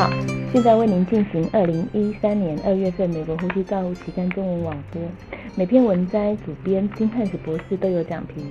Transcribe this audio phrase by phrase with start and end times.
[0.00, 0.08] 好，
[0.50, 5.02] 现在为您进行二零一三年二月份美国呼吸照护期刊中文网播。
[5.54, 8.42] 每篇文摘主编金汉斯博士都有讲评。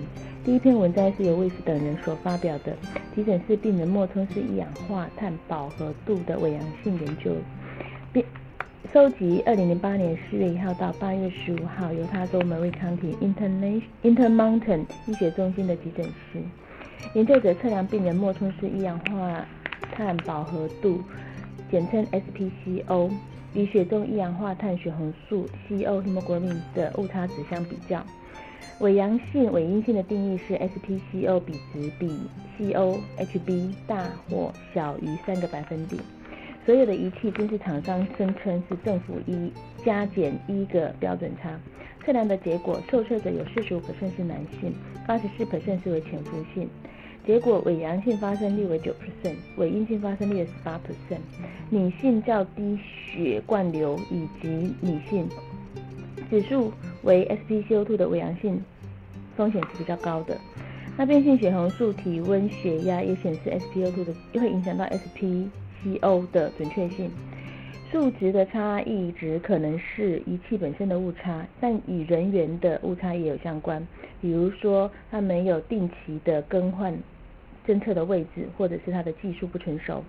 [0.46, 2.78] 第一篇文摘是由魏斯等人所发表的
[3.16, 7.32] 急诊室病人莫冲式一氧化碳饱和度的伪阳性研究，
[8.14, 8.24] 并
[8.94, 16.44] 收集二零零八年四月一号到八月十五号犹他州 Marie County Interna Intermountain 医学中心的急诊室。
[17.16, 19.44] 研究者测量病人莫冲式一氧化
[19.92, 21.02] 碳饱和度，
[21.72, 23.12] 简称 SPCO，
[23.54, 28.04] 与血中一氧化碳血红素 COHb 的误差值相比较。
[28.80, 32.18] 伪阳性、伪阴性的定义是 SPCO 比值比
[32.58, 36.02] COHB 大或小于三个百分点。
[36.66, 39.52] 所有的仪器均是厂商声称是政府一
[39.84, 41.60] 加减一个标准差。
[42.06, 43.80] 测量的结果，受测者有四十五
[44.16, 44.74] 是男性，
[45.06, 45.46] 八十四
[45.80, 46.70] 是为潜伏性。
[47.26, 51.20] 结果伪阳性发生率为九 percent，伪阴性发生率为十八 percent。
[51.70, 55.30] 女性较低血灌流以及女性
[56.30, 56.72] 指数
[57.04, 58.60] 为 SpCO2 的伪阳性
[59.38, 60.38] 风险是比较高的。
[60.98, 67.10] 那变性血红素、体温、血压也显示 SpCO2 的会影响到 SpCO 的准确性。
[67.92, 73.86] 数值的差异值可能是仪器本身的误差，但与人员的误差也有相关。
[74.22, 76.96] 比如说，他没有定期的更换
[77.66, 80.04] 侦测的位置，或者是他的技术不成熟。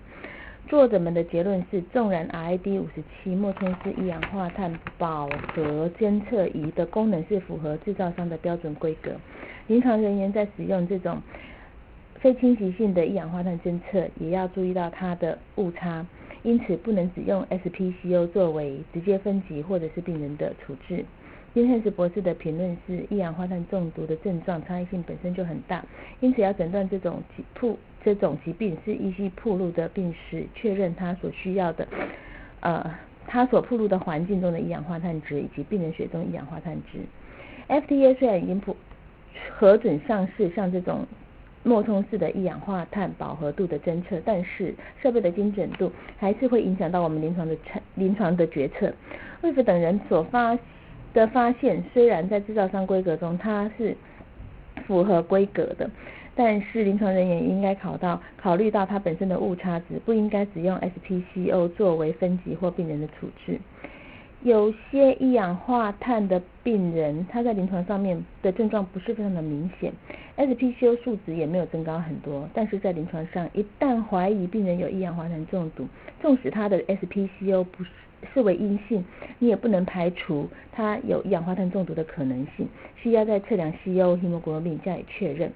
[0.67, 9.11] 作者们的结论是，纵然 RID 五十七莫冲式一氧化碳饱和监测仪的功能是符合制造商的标准规格，
[9.65, 11.19] 临床人员在使用这种
[12.19, 16.05] 非侵袭性的一氧化碳侦测，也要注意到它的误差。
[16.43, 21.05] 因此，不能只用 SpCO 作为直接分级或者是病人的处置。
[21.53, 25.85] 金汉斯博士的评论是：一氧化碳中毒的症状差异性本身就很大，
[26.19, 31.87] 因此要诊断这种疾铺这种疾病是依稀铺路的病史，确认他所需要的
[32.61, 32.91] 呃
[33.27, 36.99] 他所铺路的环境中的一氧化碳值以及病人血中一氧化碳值。
[37.67, 38.75] FDA 虽然已经普
[39.51, 41.05] 核准上市，像这种。
[41.63, 47.55] 莫冲式的一氧化碳饱和度的侦测，但是设备的精准度还是会影响到我们临床的
[47.95, 48.91] 临床的决策。
[49.41, 50.57] 魏夫等人所发
[51.13, 53.95] 的发现，虽然在制造商规格中它是
[54.87, 55.89] 符合规格的，
[56.35, 63.59] 但是临床人员应该考到考虑到它本身的误差值，不应该只用 SPCO 作为分级或病人的处置。
[64.43, 69.93] 有些一氧化碳的病人，他在临床上面的症状不是非常的明显
[70.35, 75.87] ，SpCO 数值也没有增高很多，但是在临床上，一旦怀疑病人有一氧化碳中毒，
[76.19, 77.91] 纵使他的 SpCO 不是
[78.33, 79.05] 视为阴性，
[79.37, 85.51] 你也不能排除他有一氧化碳中毒的可能性，需要在测量 CO 血红蛋白加以确认。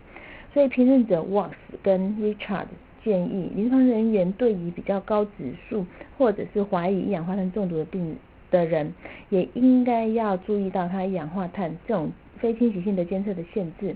[0.54, 2.68] 所以评论者 Watts 跟 Richard
[3.04, 5.88] 建议，临床人员对于比较高指数
[6.20, 8.16] 或者是怀疑一氧化碳中毒的病。
[8.52, 8.94] 的人
[9.30, 13.96] 也应该要注意到它一氧化碳这种非侵袭性的监测的限制，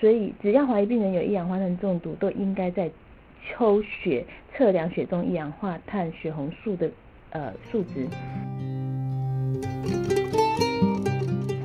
[0.00, 2.90] 所以只要怀疑病人有一氧化碳中毒，都应该在
[3.48, 4.24] 抽血
[4.54, 6.90] 测量血中一氧化碳血红素的
[7.30, 8.06] 呃数值。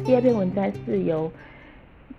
[0.05, 1.31] 第二篇文章是由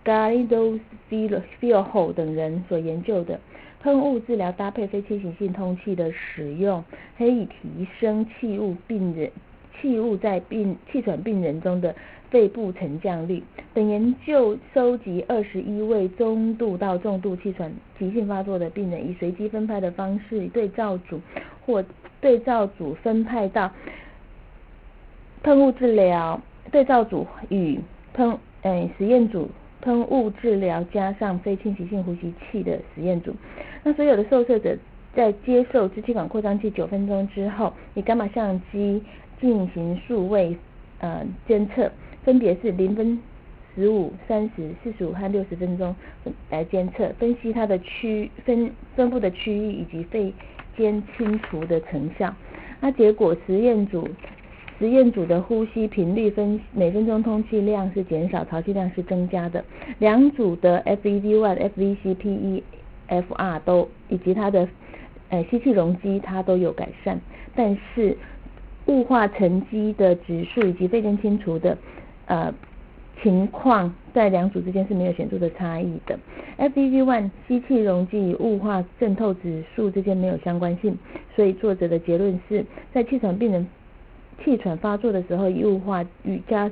[0.05, 0.81] Galindo
[1.11, 3.39] Filho 等人所研究的
[3.83, 6.83] 喷雾治疗搭配非侵袭性通气的使用，
[7.19, 9.31] 可以提升气雾病人。
[9.81, 11.95] 气雾在病气喘病人中的
[12.31, 13.43] 肺部沉降率
[13.75, 21.21] 等研究收集二十一位中度到重度气喘急性发作的病人，以随机分派的方式对照组
[21.67, 21.85] 或
[22.21, 23.71] 对照组分派到
[25.43, 26.41] 喷雾治疗
[26.71, 27.79] 对照组与
[28.15, 29.51] 喷诶实验组
[29.81, 33.35] 喷雾治疗加上非侵袭性呼吸器的实验组。
[33.83, 34.77] 那所有的受测者
[35.15, 39.03] 在接受支气管扩张器九分钟之后，以伽马相机。
[39.43, 40.57] 进行数位
[41.01, 41.91] 呃监测，
[42.23, 43.21] 分别是零分、
[43.75, 45.93] 十五、三十、四十五和六十分钟
[46.49, 50.33] 来监测，分析它的区分分布的区域以及肺
[50.77, 52.33] 间清除的成效。
[52.81, 54.09] 那结果实验组
[54.79, 59.65] 实验组的呼吸频率分每分钟通气量是减少，潮气量是增加的。
[59.99, 62.63] 两组的 FEV1、FVC、
[63.11, 64.69] PEFR 都以及它的
[65.31, 67.21] 呃吸气容积它都有改善，
[67.57, 68.17] 但是。
[68.87, 71.77] 雾化沉积的指数以及肺间清除的
[72.27, 72.53] 呃
[73.23, 76.19] 情况，在两组之间是没有显著的差异的。
[76.59, 80.99] FEV1 吸气容积与雾化渗透指数之间没有相关性，
[81.35, 83.67] 所以作者的结论是在气喘病人
[84.45, 86.71] 气喘发作的时候，雾化与加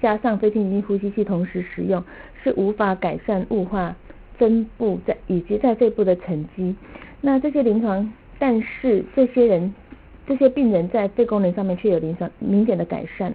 [0.00, 2.02] 加上非侵袭呼吸器同时使用，
[2.42, 3.96] 是无法改善雾化
[4.36, 6.74] 分布在以及在肺部的沉积。
[7.22, 9.74] 那这些临床但是这些人
[10.30, 13.34] 这些病人在肺功能上面却有临床明显的改善。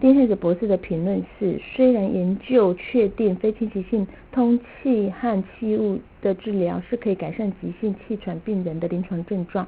[0.00, 9.64] 丁汉子博士的评论是：虽然研究确定非侵袭性通气和气雾的治疗是可以改善急性气喘病人的临床症状，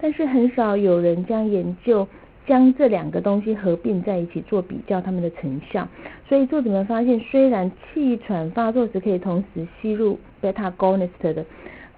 [0.00, 2.08] 但是很少有人将研究
[2.46, 5.86] 将这两个东西合并在一起做比较他们的成效。
[6.26, 11.44] 所以作者们发现，虽然气喘发作时可以同时吸入贝塔 gonist 的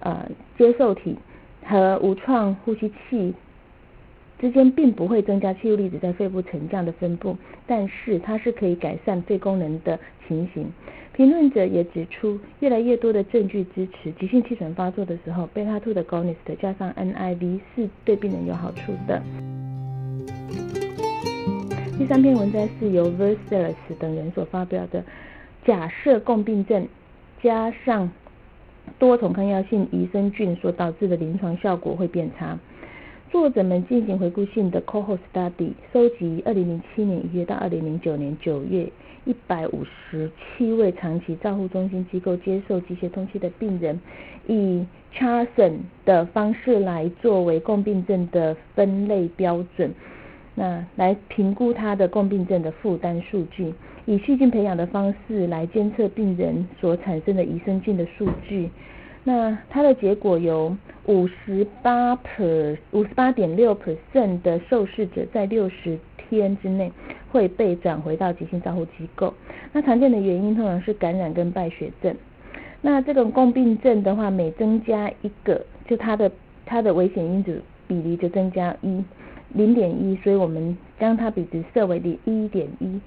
[0.01, 1.17] 呃接受体
[1.65, 3.33] 和无创呼吸器。
[4.41, 10.65] 之间并不会增加气雾粒子在肺部沉降的分布，但是它是可以改善肺功能的情形。
[11.13, 19.21] 评论者也指出，越来越多的证据支持急性气喘发作的时候，贝塔2的 gonist 加上 NIV 是对病人有好处的。
[21.99, 25.03] 第三篇文章是由 Versalles 等人所发表的，
[25.63, 26.87] 假设共病症
[27.43, 28.09] 加上
[28.97, 32.57] 多重抗药性益生菌所导致的临床效果会变差。
[33.31, 38.91] 作者们进行回顾性的 cohort study，收集2007年1月到2009年9月
[39.25, 43.97] 157位长期照护中心机构接受机械通气的病人，
[44.47, 44.85] 以
[45.15, 49.93] Charson 的方式来作为共病症的分类标准，
[50.53, 53.73] 那来评估他的共病症的负担数据，
[54.05, 58.69] 以细菌培养的方式来监测病人所产生的益生菌的数据。
[59.23, 60.75] 那它的结果有
[61.05, 66.91] 五十八 per 五十八点六 percent 的受试者在六十天之内
[67.31, 69.33] 会被转回到急性照护机构。
[69.71, 72.15] 那常见的原因通常是感染跟败血症。
[72.81, 76.31] 那这种共病症的话，每增加一个，就它的
[76.65, 79.03] 它的危险因子比例就增加一
[79.49, 82.99] 零点一，所以我们将它比值设为零一点一。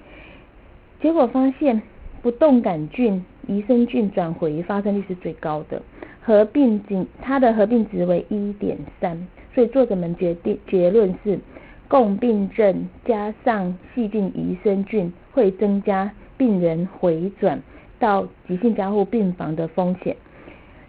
[1.01, 1.81] 结果发现
[2.21, 5.81] 不动杆菌、益生菌转回发生率是最高的。
[6.25, 11.37] 合并值，它的合并值为一点三，所以作者们决定结论是，
[11.87, 17.61] 共病症加上细菌益生菌会增加病人回转
[17.99, 20.17] 到急性加护病房的风险。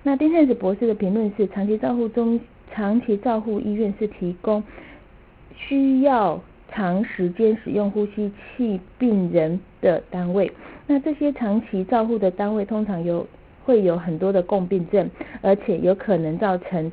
[0.03, 2.41] 那丁汉斯博士的评论是，长期照护中，
[2.73, 4.65] 长期照护医院是提供
[5.55, 6.41] 需要
[6.73, 10.50] 长时间使用呼吸器病人的单位。
[10.87, 13.27] 那这些长期照护的单位通常有。
[13.66, 15.10] 会有很多的共病症，
[15.42, 16.90] 而且有可能造成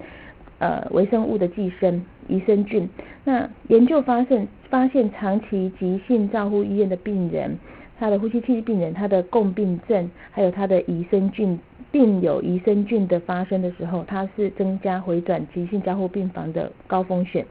[0.58, 2.90] 呃微生物的寄生、益生菌。
[3.24, 7.56] 那研究发现，发现长期急性照护医院的病人，
[8.00, 11.60] 他的呼吸器病人，他的共病症，还有他的益生菌
[11.92, 17.46] 病有益生菌的发生的时候，它是增加回转急性加护病房的高风险，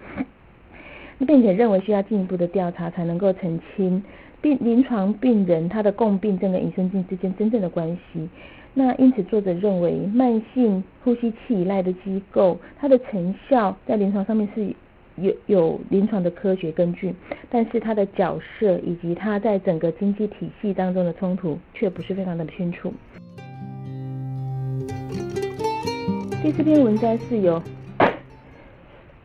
[1.25, 4.03] 并且认为需要进一步的调查才能够澄清
[4.43, 8.29] 病临床病人他的共病症跟益生菌之间真正的关系。
[8.75, 14.75] 那因此，作者认为慢性呼吸器依赖的机构，它的成效在临床上面是
[15.17, 17.15] 有有临床的科学根据，
[17.51, 22.93] 但是它的角色以及它在整个经济体系当中的冲突却不是非常的清楚。
[26.43, 27.63] 第四篇文章是由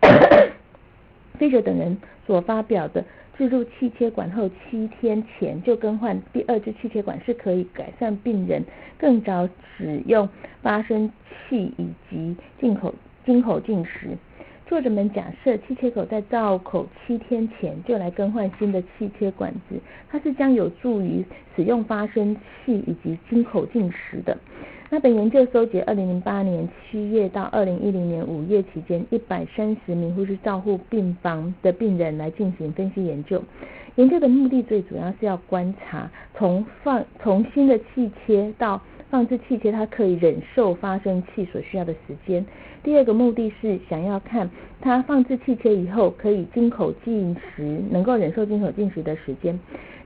[1.40, 1.98] 飞者等人
[2.28, 3.04] 所发表的。
[3.38, 8.66] 置入气切管后七天前就更换第二支气切管是可以改善病人
[8.98, 9.48] 更早
[9.78, 10.28] 使用
[10.62, 11.12] 发声
[11.48, 12.94] 器以及进口
[13.25, 14.18] 进口进食。
[14.66, 21.23] 作者们假设气切口在造口七天前就来更换新的气切管子，它是将有助于
[21.56, 24.38] 使用发声器以及经口进食的。
[24.89, 33.44] 那本研究收集二零零八年七月到二零一零年五月期间一百三十名护士照护病房的病人来进行分析研究。
[33.95, 42.45] 研究的目的最主要是要观察从放从新的气切到放置气切，它可以忍受发生器所需要的时间。
[42.84, 49.60] 第二个目的是想要看它放置气切以后可以经口进食，能够忍受经口进食的时间。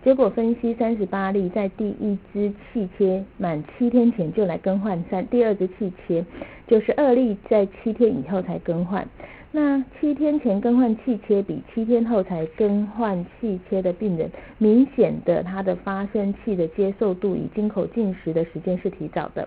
[0.03, 6.25] 结果分析三十八例，在第一支气切满七天前就来更换三第二支气切，
[6.65, 9.07] 就是二例在七天以后才更换。
[9.53, 19.45] 那七天前更换气切比七天后才更换气切的病人，明显的他的发声器的接受度与经口进食的时间是提早的。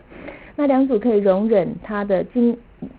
[0.56, 2.56] 那两组可以容忍他的经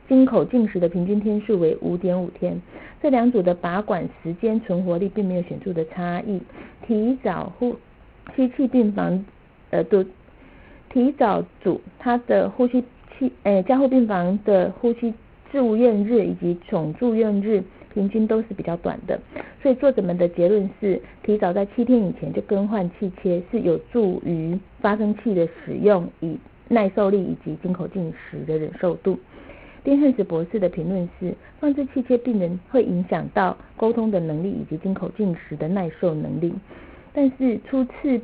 [0.10, 2.60] 经口进食的平均天数为五点五天。
[3.02, 6.42] 这两组的拔管时间存活率并没有显著的差异。
[6.88, 7.76] 提早呼
[8.36, 9.24] 吸气病房
[9.70, 10.04] 呃的
[10.90, 12.84] 提早组，他的呼吸
[13.18, 15.14] 器诶加护病房的呼吸
[15.56, 19.18] 住院日以及总住院日平均都是比较短的。
[19.64, 29.18] 所以作者们的结论是，提早在七天以前就更换气切是有助于发生器的使用以耐受力以及经口进食的忍受度。
[29.86, 36.54] 丁汉斯博士的评论是：放置气切病人会影响到沟通的能力以及经口进食的耐受能力，
[37.14, 38.20] 但是初次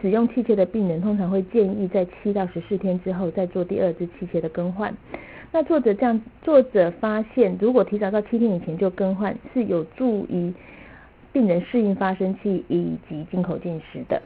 [0.00, 4.96] 使用气切的病人通常会建议在七到十四天之后再做第二支气切的更换。
[5.54, 10.50] 那作者这样，作者发现，如果提早到七天以前就更换，是有助于
[11.30, 14.22] 病人适应发生器以及进口进食的。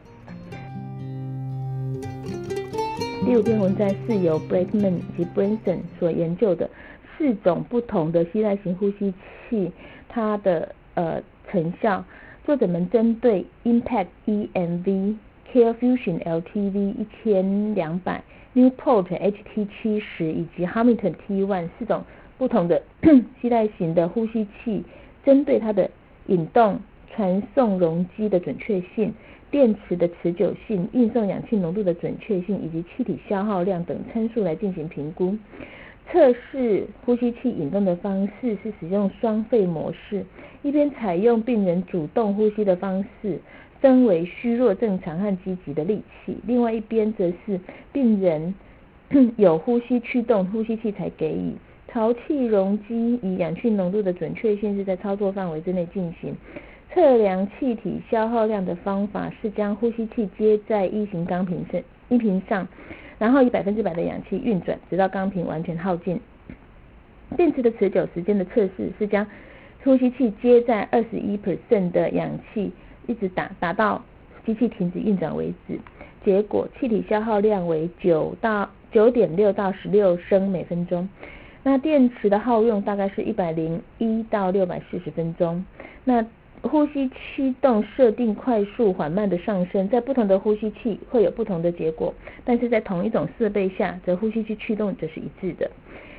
[3.25, 6.71] 第五篇文章是由 Blackman 以及 Branson 所研究的
[7.19, 9.13] 四种不同的吸带型呼吸
[9.51, 9.73] 器，
[10.09, 12.05] 它的呃成效。
[12.45, 15.17] 作者们针对 Impact EMV、
[15.53, 18.23] CareFusion LTV 一千两百、
[18.55, 22.05] Newport HT 七十以及 Hamilton T1 四种
[22.39, 22.83] 不同的
[23.41, 24.85] 吸带型的呼吸器，
[25.25, 25.91] 针对它的
[26.27, 26.81] 引动、
[27.15, 29.15] 传送容积的准确性。
[29.49, 35.39] 电池的持久性、运送氧气浓度的准确性以及气体消耗量等参数来进行评估。
[36.11, 40.27] 测试呼吸器引动的方式是使用双肺模式，
[40.63, 43.41] 一边采用病人主动呼吸的方式，
[43.81, 47.61] 分为虚弱、正常和积极的力气；另外一边则是
[47.93, 48.55] 病人
[49.37, 51.55] 有呼吸驱动呼吸器才给予。
[51.89, 56.35] 潮气容积与氧气浓度的准确性是在操作范围之内进行。
[56.93, 62.67] 测量气体消耗量的方法是将呼吸器接在一型钢瓶上，一瓶上，
[63.19, 66.21] 然后以百分之百的氧气运转，直到钢瓶完全耗尽。
[67.37, 69.27] 电池的持久时间的测试是将
[69.85, 72.73] 呼吸器接在二十一 percent 的氧气，
[73.07, 74.05] 一直打打到
[74.45, 75.79] 机器停止运转为止。
[76.25, 81.09] 结果气体消耗量为九到九点六到十六升每分钟。
[81.63, 85.65] 那电池的耗用大概是一百零一到六百四十分钟。
[86.05, 86.25] 那
[86.63, 92.13] 呼吸驱动设定快速缓慢的上升，在不同的呼吸器会有不同的结果，
[92.45, 95.71] 但是在同一种设备下，则呼吸器驱动则是一致的。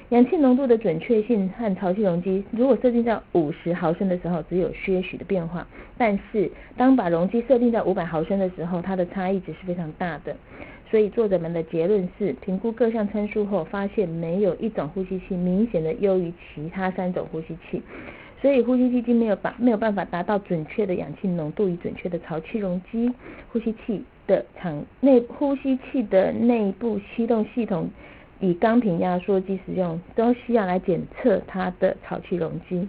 [0.09, 5.61] 氧气浓度的准确性和潮气容积，如果设定在五十毫升的时候，只有些许的变化；
[5.97, 10.33] 但是当把容积设定在五百毫升的时候，它的差异值是非常大的。
[10.89, 17.81] 所以作者们的结论是，评估各项参数后，发现没有一种呼吸器明显的优于其他三种呼吸器。
[18.41, 23.11] 所以呼吸机没有把没有办法达到准确的氧气浓度与准确的潮气容积。
[23.51, 27.89] 呼吸器的场内呼吸器的内部驱动系统
[28.39, 32.88] 以钢瓶压缩机使用，都需要来检测它的潮气容积。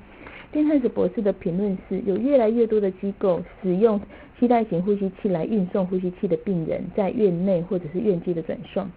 [0.53, 4.01] 丁汉斯博士的评论是：有越来越多的机构使用
[4.39, 8.89] 期带型呼吸器来运送呼吸器的病人在院内或者是院际的转送。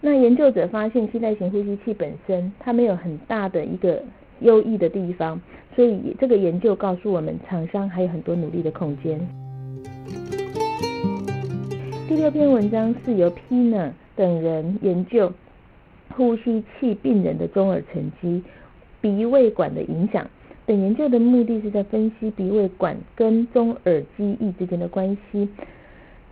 [0.00, 4.02] 那研究者发现，期带型呼吸器本身它没有很大的一个
[4.40, 5.40] 优异的地方。
[5.74, 9.20] 所以这个研究告诉我们，厂商还有很多努力的空间。
[12.08, 15.30] 第六篇文章是由 Pina 等人研究
[16.18, 18.42] 呼吸器病人的中耳沉积、
[19.00, 20.28] 鼻胃管的影响。
[20.66, 25.48] 本研究的目的是在分析鼻胃管跟中耳积液之间的关系。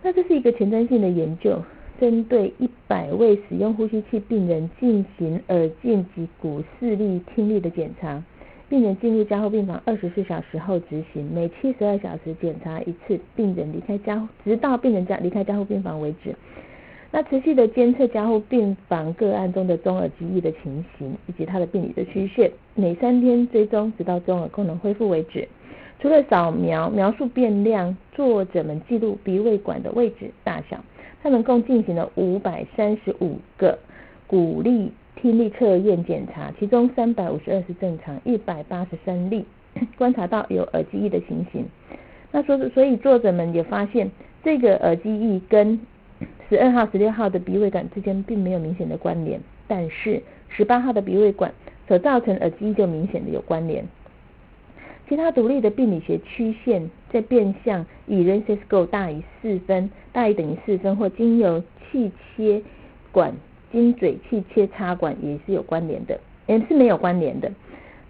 [0.03, 1.63] 那这是一个前瞻性的研究，
[2.01, 8.21] 针对一百位使用呼吸器病人进行耳镜及骨视力、听力的检查。
[8.67, 13.17] 病人进入加护病房二十四小时后执行，每七十二小时检查一次。
[13.33, 16.35] 病人离开加护，直到病人家离开加护病房为止。
[17.11, 25.47] 那持续的监测加护病房个案中的中耳积液的情形以及它的病理的曲线，每三天追踪，直到中耳功能恢复为止。
[25.99, 30.83] 除了扫描描述变量，作者们记录鼻胃管的位置大小。
[31.23, 33.77] 他们共进行了五百三十五个
[34.27, 34.91] 鼓励。
[35.19, 39.43] 听力测验检查，其中三百五十二是正常，一百八十三例
[39.97, 41.65] 观察到有耳机翼的情形。
[42.31, 44.11] 那所所以作者们也发现，
[44.43, 45.79] 这个耳机翼跟
[46.49, 51.53] 十二号、十六号的鼻胃管之间并没有明显的关联，但是十八号的鼻胃管
[51.87, 53.85] 所造成耳机就明显的有关联。
[55.09, 62.61] 其他独立的病理学曲线在变相以 r e n s c o 大于四分，大于等于四分，或经由气切
[63.11, 63.33] 管。
[63.69, 67.51] 经嘴气切插管也是有关联的，也是没有关联的。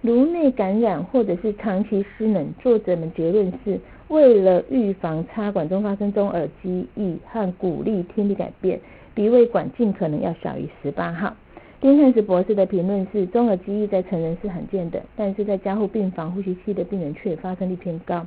[0.01, 3.79] 颅内感染或者是长期失能，作者们结论是
[4.09, 8.79] 为了预防插管中发生中耳积液和鼓励听力改变，
[9.13, 11.35] 鼻胃管尽可能要小于十八号。
[11.81, 18.25] 丁汉斯博士的评论是中耳积液在成人是罕见的，但是在加护病房呼吸器的病人却发生率偏高。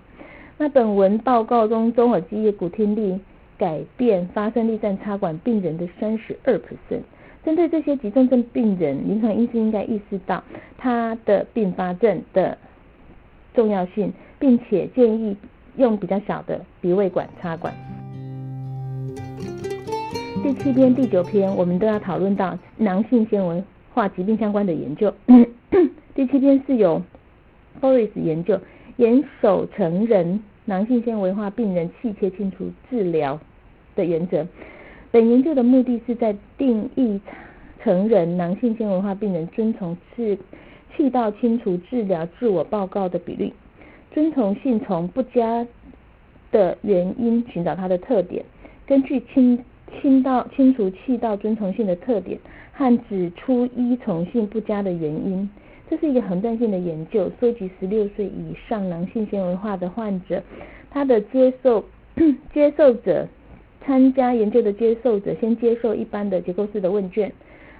[0.58, 3.18] 那本文报告中中耳积液骨听力
[3.56, 7.00] 改变发生率占插管病人的三十二 percent。
[7.42, 10.44] 针对这些急重症病人，临床医师应该意识到
[10.76, 12.58] 他的并发症的
[13.54, 15.34] 重要性，并且建议
[15.76, 17.74] 用比较小的鼻胃管插管。
[20.42, 23.62] 第七篇、第九篇，我们都要讨论到囊性纤维
[23.92, 25.12] 化疾病相关的研究。
[26.14, 27.02] 第七篇是由
[27.80, 28.58] Forest 研究
[28.96, 33.38] 严守成人囊性纤维化病人气切清除治疗
[33.94, 34.46] 的原则。
[35.10, 37.20] 本研究的目的是在定义
[37.82, 40.38] 成人囊性纤维化病人遵从气
[40.96, 43.52] 气道清除治疗自我报告的比率。
[44.10, 45.66] 遵从性从不佳
[46.50, 48.44] 的原因寻找它的特点，
[48.86, 49.64] 根据清
[50.00, 52.38] 清道清除气道遵从性的特点
[52.72, 55.48] 和指出依从性不佳的原因。
[55.88, 60.42] 这是一个横断性的研究，收集十六岁以上囊性纤维化的患者，
[60.90, 61.84] 他的接受
[62.52, 63.26] 接受者。
[63.82, 67.32] 参加研究的接受者先接受一般的结构式的问卷，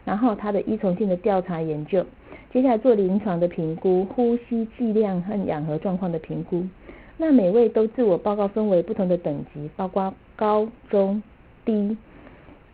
[0.03, 2.05] 然后他的依从性的调查研究，
[2.53, 6.65] 接下来做临床的评估，呼吸剂量和氧合状况的评估。
[7.17, 11.23] 那每位都自我报告分为不同的等级，包括高、中、
[11.65, 11.97] 低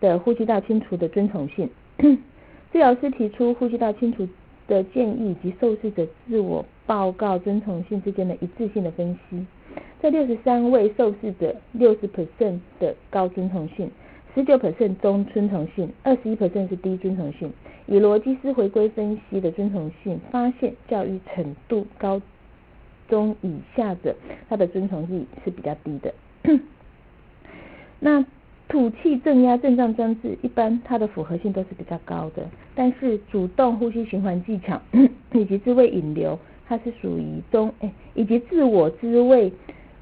[0.00, 1.68] 的呼吸道清除的遵从性。
[1.98, 4.26] 治疗师提出呼吸道清除
[4.66, 9.44] 的建议及受试者自我报告遵从性之间的一致性的分析。
[10.00, 13.90] 在六十三位受试者，六十 percent 的高遵从性，
[14.34, 17.52] 十九 percent 中遵从性，二十一 percent 是低遵从性。
[17.86, 22.20] 以逻辑思回归分析的遵从性，发现教育程度高
[23.08, 24.14] 中以下的，
[24.48, 26.12] 他的遵从性是比较低的。
[27.98, 28.24] 那
[28.68, 34.80] 吐气正压症状装置，一般它的符合性都是比较高的，但是主动呼吸循环技巧
[35.32, 39.52] 以及自慰引流，它是属于中，哎，以及自我自慰。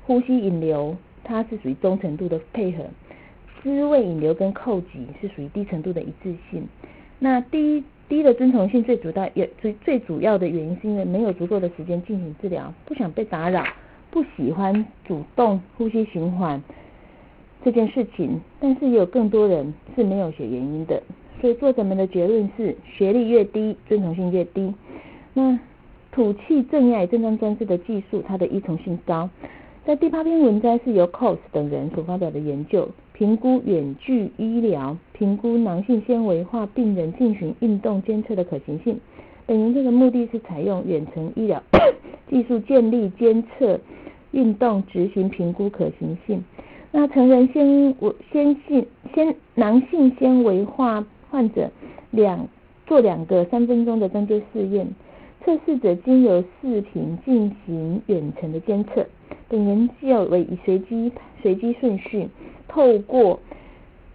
[0.07, 2.85] 呼吸引流，它是属于中程度的配合；
[3.63, 6.69] 滋味引流跟扣挤是属于低程度的一致性。
[7.25, 13.65] 那低低的遵从性最主要也最最主要的原因是因为没有足够的时间进行治疗，不想被打扰，
[14.11, 16.63] 不喜欢主动呼吸循环
[17.65, 18.39] 这件事情。
[18.61, 21.03] 但是也有更多人是没有写原因的，
[21.41, 24.75] 所以作者们的结论是：学历越低，遵从性越低。
[25.33, 25.59] 那
[26.13, 29.31] 吐气正压正张装置的技术，它的依从性高。
[29.87, 38.99] 在第八篇文章是由 Cos 等人所发表的研究，评估远距医疗评估囊性纤维化病人进行运动监测的可行性。
[39.47, 41.63] 本研究的目的是采用远程医疗
[42.29, 43.79] 技术建立监测
[44.33, 46.43] 运动执行评估可行性。
[46.91, 51.71] 那成人纤维纤性纤囊性纤维化患者
[52.11, 52.49] 两
[52.87, 54.89] 做两个三分钟的针对试验。
[55.45, 59.07] 测试者经由视频进行远程的监测，
[59.47, 62.27] 本研究为以随机随机顺序，
[62.69, 63.41] 透过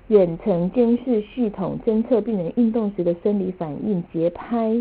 [0.07, 4.71] 远程监视系统侦测病人运动时的生理反应、节拍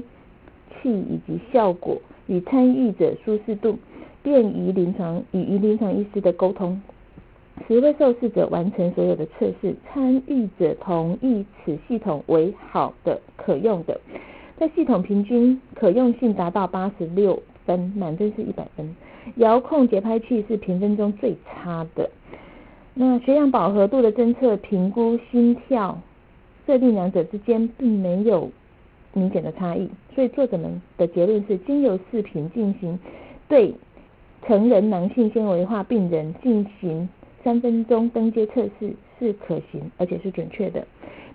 [0.81, 3.79] 器以及效果与参与者舒适度，
[4.23, 6.81] 便于临床与临床医师的沟通。
[7.67, 14.01] 十位受试者完成所有的测试，参与者同意此系统为好的、可用的。
[14.57, 18.97] 在系统平均可用性达到八十六分，满分是一百分。
[19.37, 22.09] 遥控节拍器是评分中最差的。
[23.01, 25.97] 那血氧饱和度的侦测、评估心跳，
[26.67, 28.51] 设定两者之间并没有
[29.13, 29.89] 明显的差异。
[30.17, 32.99] 所以作者们的结论是，经由视频进行
[33.47, 33.73] 对
[34.45, 37.09] 成人囊性纤维化病人进行
[37.45, 40.85] 三分钟登阶测试是可行，而且是准确的。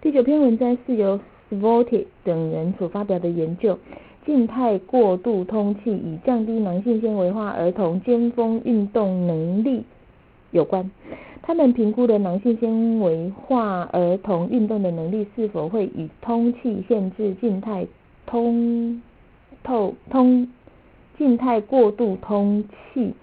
[0.01, 1.17] 第九篇文章是由。
[1.51, 3.77] Vote 等人所发表的研究，
[4.25, 9.83] 静态过度通气与降低囊性纤维化儿童尖峰运动能力
[10.49, 10.89] 有关。
[11.45, 17.85] 他们评估的囊性纤维化儿童运动的能力是否会与通气限制静态
[18.25, 19.01] 通
[19.61, 20.47] 透通
[21.17, 23.13] 静态过度通气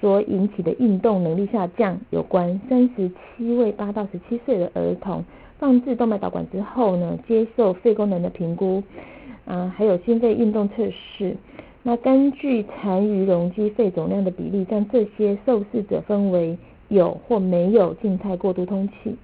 [0.00, 2.60] 所引起的运动能力下降有关。
[2.68, 5.22] 三十七位八到十七岁的儿童。
[5.58, 8.82] 放置动脉导管之后呢，接受肺功能的评估，
[9.46, 11.34] 啊，还有心肺运动测试。
[11.82, 19.16] 那根据残余容积肺总量的比例，将这些受试者分为有或没有静态过度通气。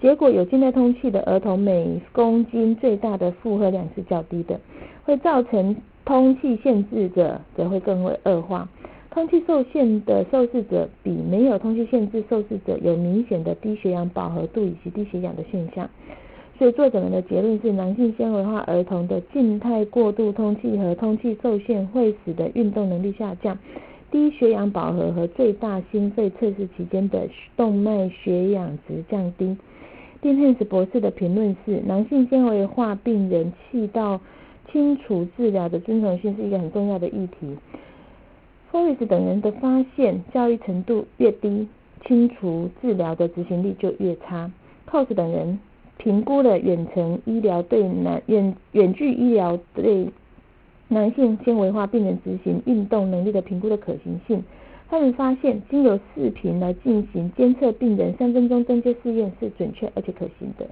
[0.00, 4.58] 结果有静态通气的儿童，每公斤最大的负荷量是较低的，
[5.04, 8.68] 会造成通气限制者则会更为恶化。
[9.10, 15.90] 通气受限的受试者比没有通气限制受试者有明显的低血氧饱和度以及低血氧的现象，
[16.56, 23.58] 所以作者们的结论是，男性纤维化儿童的静态过度通气和通气受限会使得运动能力下降，
[24.10, 29.56] 低血氧饱和和最大心肺测试期间的动脉血氧值降低。
[30.20, 34.20] 丁汉斯博士的评论是，男性纤维化病人气道
[34.70, 37.56] 清除治疗的遵从性是一个很重要的议题。
[38.70, 41.66] f o r e s 等人的发现，教育程度越低，
[42.06, 44.50] 清除治疗的执行力就越差。
[44.88, 45.58] Cos 等人
[45.98, 50.08] 评估了远程医疗对男远远距医疗对
[50.92, 54.42] 男性纤维化病人执行运动能力的评估的可行性。
[54.88, 60.66] 他们发现，经由视频来进行监测病人三分钟登阶试验是准确而且可行的。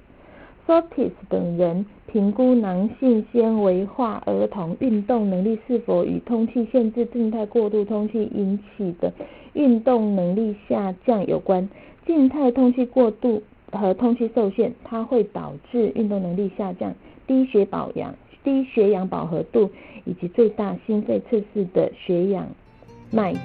[0.67, 9.13] Fortis 等人评估男性纤维化儿童运动能力是否与通气限制、静态过度通气引起的
[9.53, 11.69] 运动能力下降有关。
[12.05, 16.93] 静态通气过度和通气受限，它会导致运动能力下降、
[17.25, 18.13] 低血保氧、
[18.49, 19.69] 低血氧饱和度
[20.05, 22.47] 以及最大心肺测试的血氧。
[23.11, 23.39] 脉值。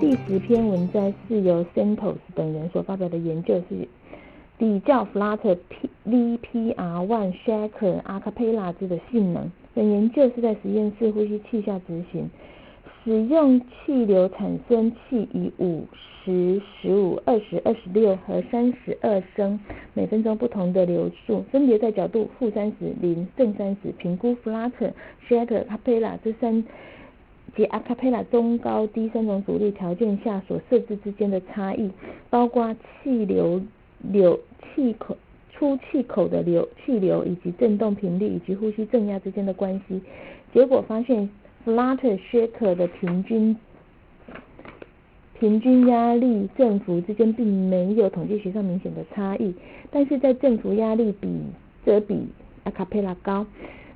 [0.00, 3.86] 第十篇文摘是由 Santos 等人所发表的研究，是
[4.58, 5.58] 比较 Flutter
[6.06, 9.50] VPR One Shaker Acapella 之的性能。
[9.74, 12.30] 本研究是在实验室呼吸器下执行。
[13.04, 15.84] 使用气流产生器以五
[16.24, 19.58] 十、十五、二十、二十六和三十二升
[19.92, 24.92] 每分钟不同的流速，分别在角度负三十、零、正三十评估 flutter、
[25.28, 26.62] shatter、c a p e l a 这三
[27.56, 31.90] 及 a capella 中高低三种阻力条件下所设置之间的差异，
[32.30, 33.60] 包括气流
[33.98, 35.16] 流气口
[35.50, 40.00] 出气口的流气流以及振动频率以及呼吸正压之间的关系。
[40.54, 41.28] 结果发现。
[41.64, 43.56] Flutter Shaker 的平均
[45.38, 49.54] 平均压力振幅之间并没有统计学上明显的差异，
[49.90, 51.28] 但是在振幅压力比
[51.84, 52.26] 则比
[52.64, 53.46] Acapella 高。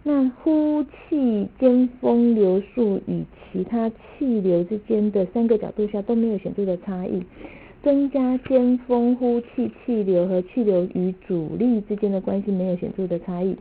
[0.03, 7.23] 那呼气尖峰流速与其他气流之间的三个角度下都没有显著的差异。
[7.83, 13.57] 增加尖峰呼气气流和气流与阻力之间的关系没有显著的差异。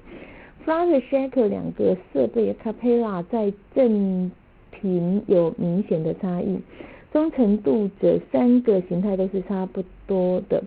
[0.65, 4.31] Flutter Shaker 两个设备 Capella 在振
[4.71, 6.57] 频有明显的差异，
[7.13, 10.63] 中程度这三个形态都是差不多的。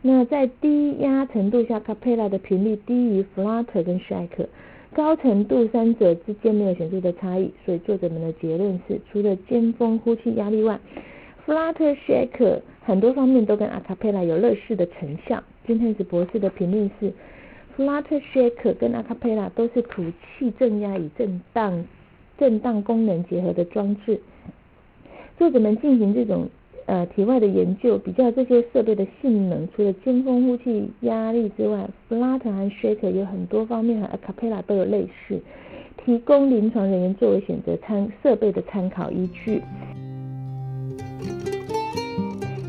[0.00, 4.46] 那在低压程度下，Capella 的频率低于 Flutter 跟 Shaker，
[4.94, 7.52] 高程度三者之间没有显著的差异。
[7.66, 10.80] 所以作者们的结论是，除了尖峰呼气压力外
[11.46, 15.42] ，Flutter Shaker 很多方面都跟 Acapella 有类似的成效。
[15.66, 17.12] 金泰斯博士的评论是。
[17.76, 20.04] Flutter Shaker 跟 Acapella 都是吐
[20.38, 21.84] 气正压与震荡
[22.38, 24.20] 震荡功能结合的装置。
[25.38, 26.48] 作者们进行这种
[26.86, 29.66] 呃体外的研究，比较这些设备的性能。
[29.74, 35.40] 除了尖峰呼气压力之外，Flutter 和 Shaker 有很多方面和 Acapella 都有类似，
[36.04, 39.62] 提供临床人员作为选择参设备的参考依据。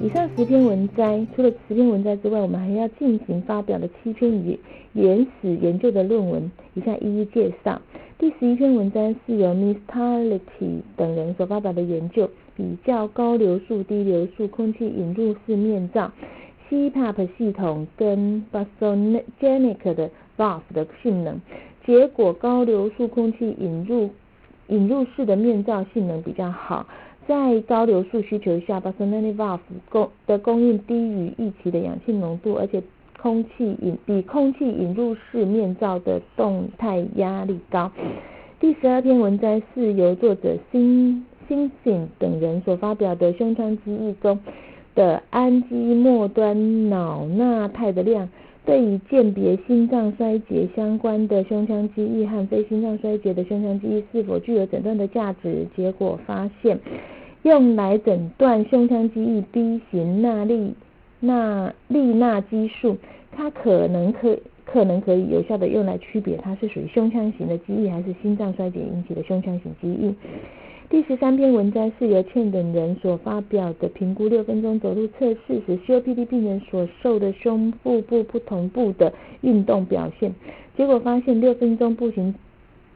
[0.01, 4.59] 以上十篇文摘，除了十篇文摘之外，我们还要进行发表的七篇与
[4.93, 7.81] 原始研究的论文，以下一一介绍。
[8.19, 16.11] 第十一篇文章是由 Miss Tality 等人所发表的研究，比较高流速、低流速空气引入式面罩
[16.69, 21.41] CPAP 系统跟 Basogenic 的 valve 的性能。
[21.85, 24.11] 结果，高流速空气引入
[24.67, 26.87] 引入式的面罩性能比较好。
[27.27, 32.83] 在高流速需求下 b a s o n a n i valve 供的供应低于预期的氧气浓度，而且
[33.23, 37.89] 空气引比空气引入式面罩的动态压力高。
[38.59, 44.37] 第十二篇文章是由作者辛辛辛等人所发表的胸腔记忆中
[44.93, 48.27] 的氨基末端脑钠肽的量
[48.65, 55.65] 对于鉴别心脏衰竭相关的胸腔记忆和非心脏衰竭的胸腔记忆是否具有诊断的价值。
[55.77, 56.77] 结果发现。
[57.43, 60.73] 用来诊断胸腔积液 B 型钠利
[61.25, 62.97] 那利钠激素，
[63.31, 70.13] 它可能可可能可以有效的用来区别它是属于胸腔型的积液还是心脏衰竭引起的胸腔型积液。
[70.89, 80.35] 第十三篇文章是由倩等人所发表的评估六分钟走路测试时 COPD 病人所受的胸腹部不同步的运动表现，
[80.75, 82.35] 结果发现六分钟步行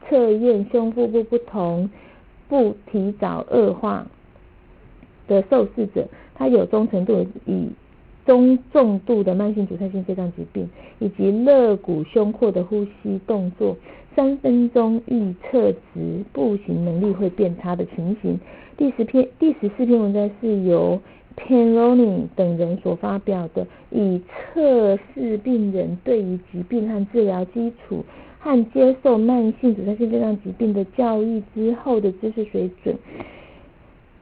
[0.06, 1.88] 测验胸腹部不同
[2.46, 4.06] 步提早恶化。
[5.26, 7.68] 的受试者，他有忠诚度以
[8.28, 13.74] 中重度的慢性阻塞性肺脏疾病，以及肋骨胸廓的呼吸动作，
[14.14, 18.38] 三分钟预测值步行能力会变差的情形。
[18.76, 21.00] 第十篇第十四篇文章是由
[21.38, 24.20] Penroni 等人所发表的，以
[24.52, 28.04] 测试病人对于疾病和治疗基础
[28.40, 32.94] 和接受慢性阻塞性肺脏疾病的教育之后的知识水准。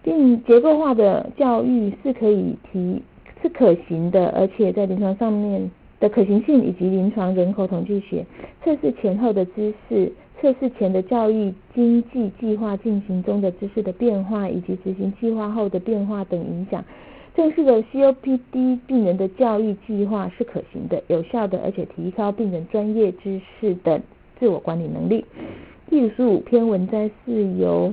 [0.05, 3.03] 并结构化的教育是可以提
[3.42, 5.70] 是可行的，而且在临床上面
[6.01, 8.25] 的可行性以及临床人口统计学
[8.64, 16.85] 测试前后的知识、测试前的教育经济计划进行中的知识的变化以及执行计划后的变化等影响，
[17.35, 24.01] 正式的 COPD 病人的教育计划是可行的、有效的，而且提高病人专业知识等
[24.38, 25.25] 自我管理能力。
[25.88, 27.92] 第五十五篇文章是由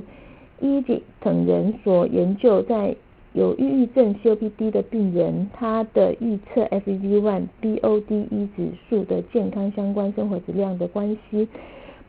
[0.60, 2.96] e g 等人所研究，在
[3.34, 11.46] 有抑郁症 COPD 的病人，他的预测 FEV1、BOD 指数的健康相关生活质量的关系。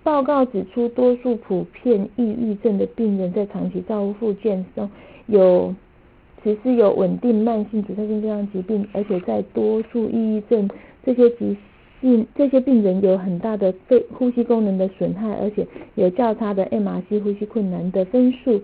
[0.04, 4.90] 报告指出，多数普遍抑郁症的病人在长期照护复健中
[5.26, 5.76] 有。
[6.44, 10.70] 其实有稳定慢性阻塞性肺脏疾病，而且在多数抑郁症
[11.04, 11.58] 这些急
[12.00, 18.62] 性这些病人有很大的肺呼吸功能的损害，而且有较差的 MRC 呼吸困难的分数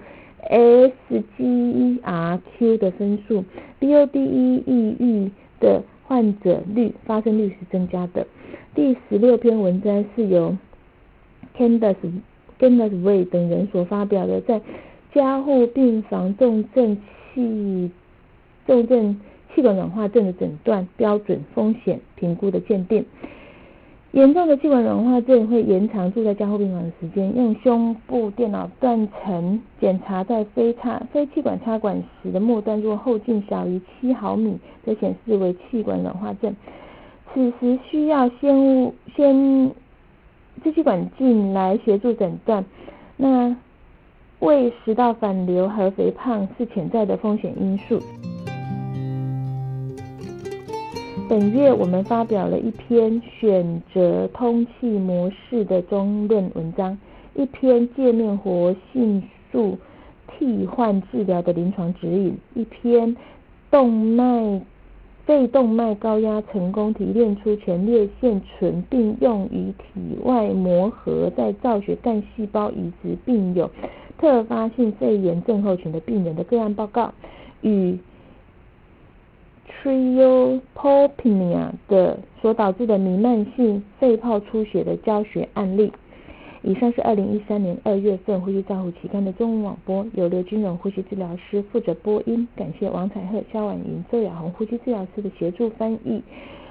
[0.49, 0.93] S
[1.37, 3.43] G E R Q 的分数
[3.79, 8.27] ，BOD 抑郁的患者率发生率是增加的。
[8.75, 10.57] 第十六篇文章是由
[11.57, 11.95] Candace
[12.59, 14.61] Candace Way 等人所发表的，在
[15.13, 16.97] 加护病房重症。
[17.33, 17.89] 气
[18.67, 19.21] 重症
[19.55, 23.05] 气管软化症的诊断标准、风险评估的鉴定。
[24.11, 27.33] 严重的气管软化症会延长住在加护病房的时间。
[27.33, 36.53] 用胸部电脑断层检查在非插非气管插管时的末端，若后径小于七毫米，则显示为气管软化症。
[37.33, 39.71] 此时需要先先
[40.61, 42.65] 支气管镜来协助诊断。
[43.15, 43.55] 那
[44.39, 48.01] 胃食道反流和肥胖是潜在的风险因素。
[51.31, 56.97] 本月我们发表了一篇选择通气模式的中论文章，
[57.35, 59.77] 一篇界面活性素
[60.27, 63.15] 替换治疗的临床指引，一篇
[63.69, 64.61] 动脉
[65.25, 73.71] 肺动脉高压成功提炼出前列腺醇，并用于体外膜合在造血干细胞移植，并有。
[74.17, 77.13] 特发性肺炎症候群的病人的个案报告
[77.61, 77.97] 与
[79.83, 85.91] Triopolpnia 的所导致的弥漫性肺泡出血的教学案例。
[86.63, 96.21] 以上是二零一三年二月份呼吸照护期刊的中文网播，由刘君荣呼吸治疗师负责播音，感谢王彩鹤、肖婉莹、周雅红呼吸治疗师的协助翻译，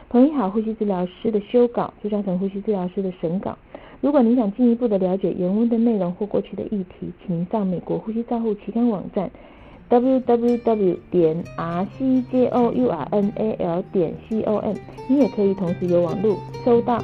[0.09, 3.59] 彭一豪呼吸治疗师的修稿，朱嘉诚呼吸治疗师的审稿。
[4.01, 9.29] 如果您想进一步的了解原文的内容或过去的议题，请您上美国呼吸照护期刊网站
[9.91, 14.75] www 点 rcjournal 点 com。
[15.09, 17.03] 你也可以同时有网络收到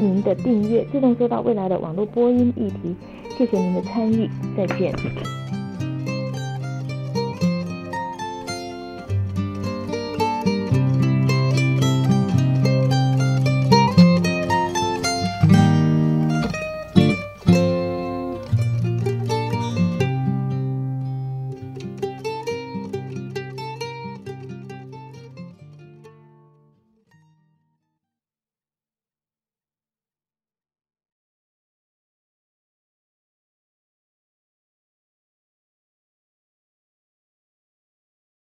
[0.00, 2.94] 您的订阅，自动收到未来的网络播音议题。
[3.36, 4.94] 谢谢您的参与，再见。